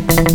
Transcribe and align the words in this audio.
thank 0.00 0.28
you 0.28 0.29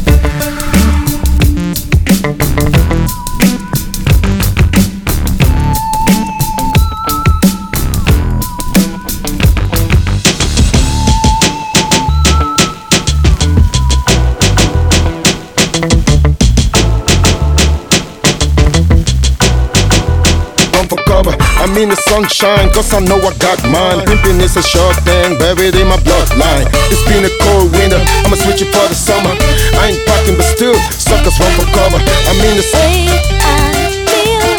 mean 21.76 21.90
the 21.90 22.00
sunshine, 22.08 22.72
cause 22.72 22.94
I 22.94 23.00
know 23.02 23.20
I 23.20 23.36
got 23.38 23.60
mine. 23.68 24.08
Pimping 24.08 24.40
is 24.40 24.56
a 24.56 24.64
short 24.64 24.96
thing, 25.04 25.38
buried 25.38 25.76
in 25.76 25.88
my 25.88 25.98
bloodline. 25.98 26.72
It's 26.88 27.04
been 27.04 27.28
a 27.28 27.34
cold 27.44 27.72
winter, 27.74 28.00
I'ma 28.24 28.38
switch 28.40 28.62
it 28.64 28.72
for 28.72 28.88
the 28.88 28.96
summer. 28.96 29.36
I 29.76 29.92
ain't 29.92 30.06
packing, 30.08 30.38
but 30.38 30.48
still, 30.48 30.76
suckers 30.96 31.38
run 31.38 31.52
for 31.60 31.68
cover. 31.76 32.00
I 32.00 32.32
mean 32.40 32.56
the 32.56 32.66
way 32.74 33.12
I 33.44 33.92
feel. 34.08 34.56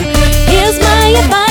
Here's 0.52 0.79
my 0.79 1.25
advice. 1.25 1.45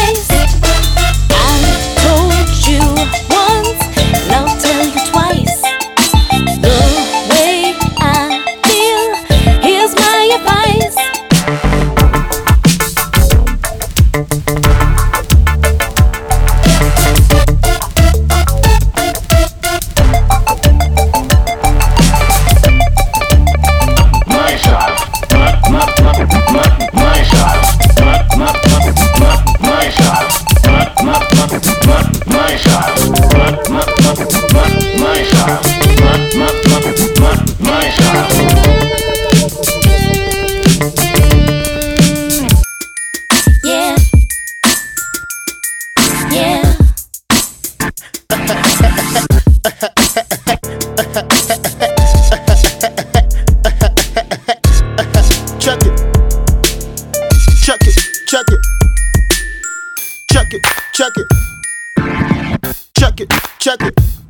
Check 60.46 60.54
it, 60.54 60.65
check 60.93 61.12
it. 61.18 62.76
Check 62.93 63.20
it, 63.20 63.34
check 63.60 63.82
it. 63.82 64.25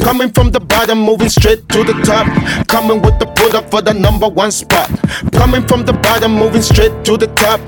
Coming 0.00 0.30
from 0.30 0.50
the 0.50 0.60
bottom, 0.60 1.00
moving 1.00 1.28
straight 1.28 1.68
to 1.70 1.84
the 1.84 1.94
top. 2.04 2.26
Coming 2.68 3.02
with 3.02 3.18
the 3.18 3.28
up 3.54 3.70
for 3.70 3.82
the 3.82 3.94
number 3.94 4.28
one 4.28 4.50
spot. 4.50 4.88
Coming 5.32 5.66
from 5.66 5.84
the 5.84 5.92
bottom, 5.92 6.32
moving 6.32 6.62
straight 6.62 6.92
to 7.04 7.16
the 7.16 7.26
top. 7.28 7.60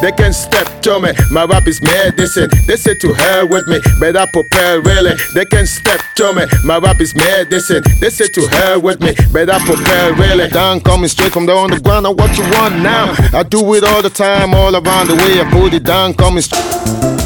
They 0.00 0.12
can 0.12 0.32
step 0.32 0.66
to 0.82 1.00
me. 1.00 1.12
My 1.30 1.44
rap 1.44 1.66
is 1.66 1.80
medicine. 1.82 2.50
They 2.66 2.76
say 2.76 2.94
to 2.94 3.12
hell 3.14 3.48
with 3.48 3.66
me, 3.68 3.78
I 4.02 4.26
prepare 4.32 4.80
really. 4.80 5.14
They 5.34 5.44
can 5.44 5.66
step 5.66 6.00
to 6.16 6.32
me. 6.32 6.44
My 6.64 6.78
rap 6.78 7.00
is 7.00 7.14
medicine. 7.14 7.82
They 8.00 8.10
say 8.10 8.26
to 8.28 8.46
hell 8.48 8.80
with 8.80 9.00
me, 9.00 9.10
I 9.10 9.58
prepare 9.64 10.14
really. 10.14 10.48
Down 10.48 10.80
coming 10.80 11.08
straight 11.08 11.32
from 11.32 11.46
the 11.46 11.56
underground. 11.56 12.04
Now 12.04 12.12
what 12.12 12.36
you 12.36 12.44
want 12.58 12.76
now? 12.82 13.14
I 13.32 13.42
do 13.42 13.74
it 13.74 13.84
all 13.84 14.02
the 14.02 14.10
time, 14.10 14.54
all 14.54 14.74
around 14.74 15.08
the 15.08 15.16
way. 15.16 15.40
I 15.40 15.50
put 15.50 15.74
it 15.74 15.84
down, 15.84 16.14
coming 16.14 16.42
straight. 16.42 17.19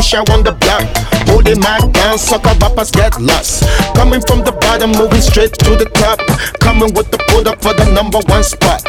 A 0.00 0.02
pusher 0.02 0.24
on 0.32 0.42
the 0.42 0.52
block. 0.52 0.84
Holding 1.28 1.60
my 1.60 1.78
down, 1.92 2.18
sucker 2.18 2.56
rappers 2.60 2.90
get 2.90 3.20
lost. 3.20 3.64
Coming 3.94 4.20
from 4.20 4.40
the 4.44 4.52
bottom, 4.52 4.92
moving 4.92 5.20
straight 5.20 5.52
to 5.60 5.76
the 5.76 5.84
top. 5.94 6.18
Coming 6.60 6.92
with 6.94 7.10
the 7.10 7.18
put 7.28 7.46
up 7.46 7.60
for 7.62 7.74
the 7.74 7.84
number 7.92 8.18
one 8.26 8.42
spot. 8.42 8.82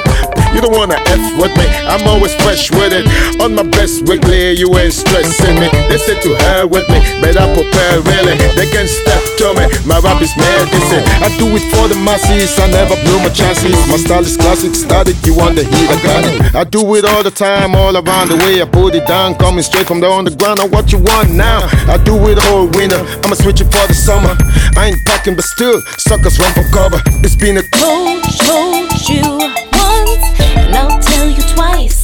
You 0.56 0.60
don't 0.60 0.76
wanna 0.76 1.00
F 1.08 1.24
with 1.40 1.56
me, 1.56 1.64
I'm 1.88 2.04
always 2.08 2.36
fresh 2.44 2.72
with 2.72 2.92
it. 2.92 3.08
On 3.40 3.56
my 3.56 3.64
best 3.64 4.08
weekly, 4.08 4.52
you 4.52 4.68
ain't 4.76 4.94
stressing 4.94 5.56
me. 5.60 5.68
They 5.88 5.98
say 5.98 6.20
to 6.20 6.32
hell 6.44 6.68
with 6.68 6.88
me, 6.90 7.00
I 7.00 7.48
prepare 7.56 8.04
really. 8.04 8.36
They 8.56 8.68
can 8.68 8.88
step 8.88 9.24
to 9.40 9.56
me, 9.56 9.66
my 9.88 10.00
rap 10.04 10.20
is 10.22 10.36
medicine. 10.36 11.04
I 11.24 11.32
do 11.40 11.48
it 11.56 11.64
for 11.72 11.88
the 11.88 11.96
masses, 12.04 12.52
I 12.60 12.68
never 12.68 13.00
blew 13.08 13.20
my 13.24 13.32
chances. 13.32 13.76
My 13.88 13.96
style 13.96 14.28
is 14.28 14.36
classic, 14.36 14.76
static, 14.76 15.16
you 15.26 15.36
want 15.36 15.56
the 15.56 15.64
heat, 15.64 15.88
I 15.88 15.98
got 16.04 16.24
it. 16.28 16.56
I 16.56 16.64
do 16.66 16.84
it 16.96 17.06
all 17.06 17.24
the 17.24 17.32
time, 17.32 17.76
all 17.76 17.96
around 17.96 18.28
the 18.28 18.38
way. 18.44 18.62
I 18.62 18.66
put 18.66 18.96
it 18.96 19.08
down, 19.08 19.36
coming 19.36 19.64
straight 19.64 19.88
from 19.88 20.02
the 20.02 20.12
underground. 20.12 20.60
Now 20.60 20.68
what 20.68 20.92
you 20.92 21.00
want 21.02 21.32
now? 21.32 21.68
I 21.88 21.98
do 22.04 22.16
it 22.30 22.38
all 22.48 22.68
winter, 22.78 23.02
I'ma 23.24 23.36
switch 23.36 23.62
it 23.62 23.70
for 23.72 23.88
the 23.88 23.94
summer. 23.94 24.36
I 24.78 24.88
ain't 24.88 25.04
packing, 25.06 25.36
but 25.36 25.46
still, 25.46 25.82
suckers 25.98 26.40
run 26.40 26.54
for 26.54 26.64
cover. 26.72 27.02
It's 27.24 27.36
been 27.36 27.58
a 27.58 27.64
Told, 27.64 28.24
told 28.46 28.92
you 29.10 29.26
once, 29.74 30.24
and 30.56 30.76
I'll 30.76 31.00
tell 31.00 31.30
you 31.30 31.42
twice. 31.56 32.01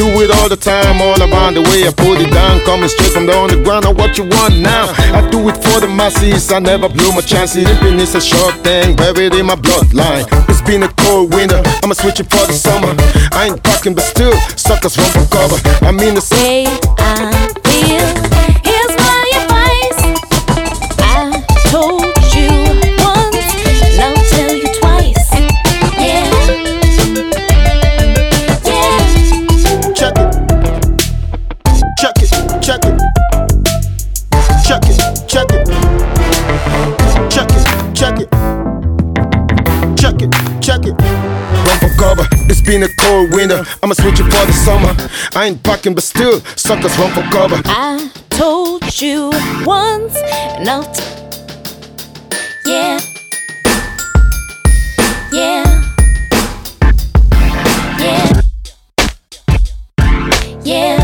Do 0.00 0.22
it 0.22 0.30
all 0.40 0.48
the 0.48 0.56
time, 0.56 1.00
all 1.02 1.20
around 1.20 1.54
the 1.54 1.62
way. 1.68 1.84
I 1.86 1.92
put 1.92 2.16
it 2.20 2.32
down, 2.32 2.60
coming 2.64 2.88
straight 2.88 3.12
from 3.12 3.26
the 3.26 3.36
underground. 3.36 3.84
Now 3.84 3.92
what 3.92 4.16
you 4.16 4.24
want 4.24 4.56
now? 4.58 4.88
I 5.12 5.28
do 5.30 5.46
it 5.48 5.56
for 5.56 5.80
the 5.80 5.88
masses. 5.88 6.50
I 6.50 6.58
never 6.58 6.88
blew 6.88 7.12
my 7.12 7.20
chances. 7.20 7.64
Limping 7.64 8.00
is 8.00 8.14
a 8.14 8.20
short 8.20 8.54
thing, 8.64 8.96
buried 8.96 9.34
in 9.34 9.46
my 9.46 9.56
bloodline. 9.56 10.49
Been 10.70 10.84
a 10.84 10.88
cold 11.02 11.34
winter. 11.34 11.60
I'ma 11.82 11.94
switch 11.94 12.20
it 12.20 12.30
for 12.30 12.46
the 12.46 12.52
summer. 12.52 12.94
I 13.32 13.48
ain't 13.48 13.60
packing, 13.64 13.92
but 13.92 14.04
still, 14.04 14.30
suckers 14.54 14.94
for 14.94 15.26
cover. 15.26 15.58
I 15.84 15.90
mean 15.90 16.14
the 16.14 16.22
way 16.38 16.89
I'm 41.82 41.96
it's 42.48 42.60
been 42.60 42.82
a 42.82 42.88
cold 43.00 43.32
winter. 43.32 43.64
I'ma 43.82 43.94
switch 43.94 44.20
it 44.20 44.24
for 44.24 44.46
the 44.46 44.52
summer. 44.52 44.94
I 45.34 45.46
ain't 45.46 45.62
backing, 45.62 45.94
but 45.94 46.02
still, 46.02 46.40
suckers 46.56 46.96
run 46.98 47.10
for 47.12 47.22
cover. 47.30 47.60
I 47.64 48.10
told 48.30 49.00
you 49.00 49.30
once, 49.64 50.14
and 50.16 50.68
I'll 50.68 50.82
t- 50.92 51.02
you 52.66 52.66
Yeah. 52.66 53.00
Yeah. 55.32 55.64
Yeah. 57.98 58.42
Yeah. 60.64 60.98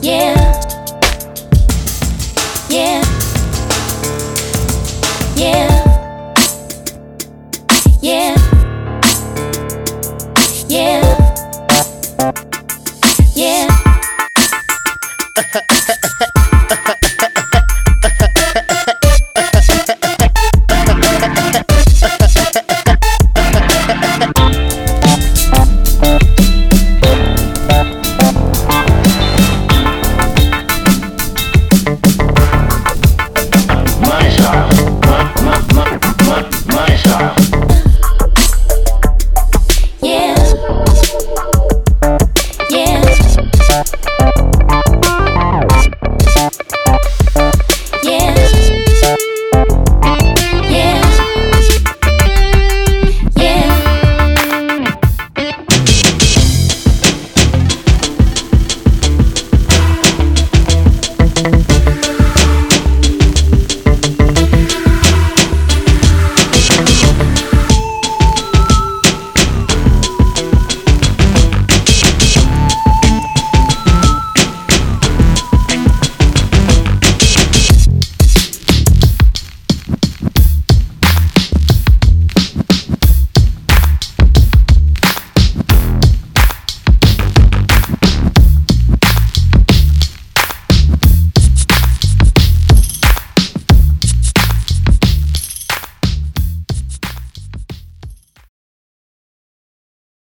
Yeah. 0.00 0.40
Yeah. 2.70 3.02
Yeah. 5.36 5.73